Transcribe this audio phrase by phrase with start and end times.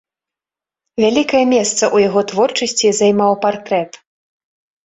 [1.03, 3.91] Вялікае месца ў яго творчасці займаў партрэт.